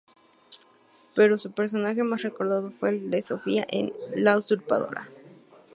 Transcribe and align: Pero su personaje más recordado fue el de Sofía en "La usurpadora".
Pero 1.13 1.37
su 1.37 1.51
personaje 1.51 2.01
más 2.03 2.23
recordado 2.23 2.71
fue 2.71 2.89
el 2.89 3.11
de 3.11 3.21
Sofía 3.21 3.67
en 3.69 3.93
"La 4.15 4.35
usurpadora". 4.35 5.07